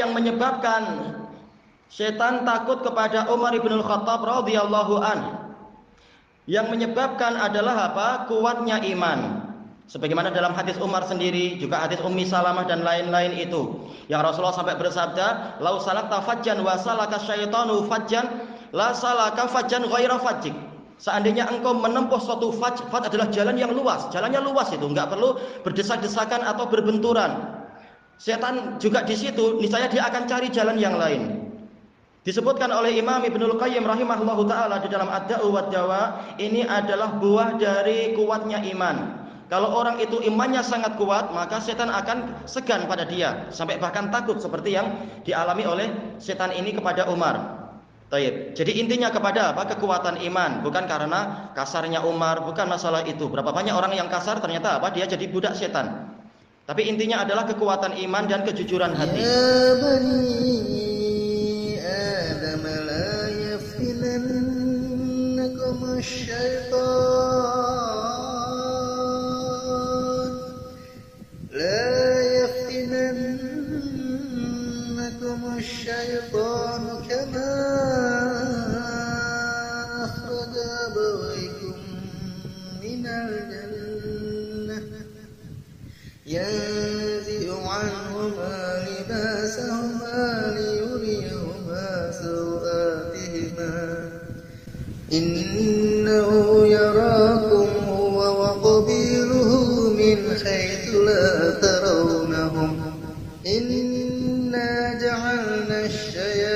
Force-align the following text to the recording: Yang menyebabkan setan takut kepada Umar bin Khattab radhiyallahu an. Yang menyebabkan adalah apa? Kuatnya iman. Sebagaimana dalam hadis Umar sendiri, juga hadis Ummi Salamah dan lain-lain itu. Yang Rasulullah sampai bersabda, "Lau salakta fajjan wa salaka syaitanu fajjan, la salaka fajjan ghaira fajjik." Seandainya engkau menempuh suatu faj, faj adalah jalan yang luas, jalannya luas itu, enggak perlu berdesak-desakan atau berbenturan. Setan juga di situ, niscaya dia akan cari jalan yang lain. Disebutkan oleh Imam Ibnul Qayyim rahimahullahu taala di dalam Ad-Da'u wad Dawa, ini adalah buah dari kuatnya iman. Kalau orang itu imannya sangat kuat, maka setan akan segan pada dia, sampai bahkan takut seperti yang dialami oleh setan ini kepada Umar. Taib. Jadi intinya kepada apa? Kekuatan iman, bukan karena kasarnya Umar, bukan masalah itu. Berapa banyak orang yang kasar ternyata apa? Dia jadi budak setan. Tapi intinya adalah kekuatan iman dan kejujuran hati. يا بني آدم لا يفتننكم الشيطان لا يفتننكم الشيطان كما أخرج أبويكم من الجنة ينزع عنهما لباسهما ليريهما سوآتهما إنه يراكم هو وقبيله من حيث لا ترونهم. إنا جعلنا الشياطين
Yang 0.00 0.16
menyebabkan 0.16 1.12
setan 1.92 2.48
takut 2.48 2.80
kepada 2.80 3.28
Umar 3.28 3.52
bin 3.52 3.76
Khattab 3.84 4.24
radhiyallahu 4.24 4.94
an. 5.04 5.20
Yang 6.48 6.66
menyebabkan 6.72 7.36
adalah 7.36 7.92
apa? 7.92 8.26
Kuatnya 8.26 8.80
iman. 8.96 9.46
Sebagaimana 9.90 10.30
dalam 10.30 10.54
hadis 10.54 10.78
Umar 10.78 11.02
sendiri, 11.02 11.58
juga 11.58 11.82
hadis 11.82 11.98
Ummi 12.00 12.22
Salamah 12.22 12.62
dan 12.62 12.86
lain-lain 12.86 13.34
itu. 13.42 13.90
Yang 14.06 14.20
Rasulullah 14.22 14.54
sampai 14.54 14.78
bersabda, 14.78 15.58
"Lau 15.58 15.82
salakta 15.82 16.22
fajjan 16.22 16.62
wa 16.62 16.78
salaka 16.78 17.18
syaitanu 17.18 17.90
fajjan, 17.90 18.26
la 18.70 18.94
salaka 18.94 19.50
fajjan 19.50 19.90
ghaira 19.90 20.22
fajjik." 20.22 20.54
Seandainya 21.00 21.50
engkau 21.50 21.74
menempuh 21.74 22.22
suatu 22.22 22.54
faj, 22.54 22.86
faj 22.86 23.10
adalah 23.10 23.32
jalan 23.34 23.58
yang 23.58 23.74
luas, 23.74 24.06
jalannya 24.14 24.38
luas 24.46 24.70
itu, 24.70 24.84
enggak 24.84 25.10
perlu 25.10 25.42
berdesak-desakan 25.66 26.44
atau 26.46 26.70
berbenturan. 26.70 27.59
Setan 28.20 28.76
juga 28.76 29.00
di 29.00 29.16
situ, 29.16 29.56
niscaya 29.64 29.88
dia 29.88 30.04
akan 30.04 30.28
cari 30.28 30.52
jalan 30.52 30.76
yang 30.76 31.00
lain. 31.00 31.40
Disebutkan 32.20 32.68
oleh 32.68 33.00
Imam 33.00 33.24
Ibnul 33.24 33.56
Qayyim 33.56 33.80
rahimahullahu 33.80 34.44
taala 34.44 34.76
di 34.84 34.92
dalam 34.92 35.08
Ad-Da'u 35.08 35.48
wad 35.48 35.72
Dawa, 35.72 36.36
ini 36.36 36.60
adalah 36.68 37.16
buah 37.16 37.56
dari 37.56 38.12
kuatnya 38.12 38.60
iman. 38.76 39.24
Kalau 39.48 39.72
orang 39.72 40.04
itu 40.04 40.20
imannya 40.20 40.60
sangat 40.60 41.00
kuat, 41.00 41.32
maka 41.32 41.64
setan 41.64 41.88
akan 41.88 42.44
segan 42.44 42.84
pada 42.84 43.08
dia, 43.08 43.48
sampai 43.48 43.80
bahkan 43.80 44.12
takut 44.12 44.36
seperti 44.36 44.76
yang 44.76 45.00
dialami 45.24 45.64
oleh 45.64 45.88
setan 46.20 46.52
ini 46.52 46.76
kepada 46.76 47.08
Umar. 47.08 47.56
Taib. 48.12 48.52
Jadi 48.52 48.84
intinya 48.84 49.08
kepada 49.08 49.56
apa? 49.56 49.64
Kekuatan 49.64 50.20
iman, 50.28 50.60
bukan 50.60 50.84
karena 50.84 51.48
kasarnya 51.56 52.04
Umar, 52.04 52.44
bukan 52.44 52.68
masalah 52.68 53.00
itu. 53.08 53.32
Berapa 53.32 53.48
banyak 53.48 53.72
orang 53.72 53.96
yang 53.96 54.12
kasar 54.12 54.44
ternyata 54.44 54.76
apa? 54.76 54.92
Dia 54.92 55.08
jadi 55.08 55.24
budak 55.24 55.56
setan. 55.56 56.19
Tapi 56.69 56.89
intinya 56.89 57.21
adalah 57.21 57.45
kekuatan 57.45 57.93
iman 58.09 58.25
dan 58.25 58.41
kejujuran 58.41 58.97
hati. 58.97 59.21
يا 59.21 59.77
بني 59.77 60.65
آدم 61.85 62.65
لا 62.65 63.29
يفتننكم 63.53 64.57
الشيطان 68.95 70.31
لا 71.53 71.91
يفتننكم 74.15 75.39
الشيطان 75.57 76.83
كما 77.09 77.53
أخرج 80.05 80.53
أبويكم 80.85 81.77
من 82.81 83.03
الجنة 83.05 83.68
ينزع 86.30 87.50
عنهما 87.68 88.86
لباسهما 88.86 90.54
ليريهما 90.56 92.10
سوآتهما 92.22 93.76
إنه 95.12 96.28
يراكم 96.66 97.68
هو 97.88 98.16
وقبيله 98.40 99.50
من 99.90 100.18
حيث 100.44 100.94
لا 100.94 101.50
ترونهم. 101.50 102.72
إنا 103.46 104.98
جعلنا 105.02 105.78
الشياطين 105.86 106.49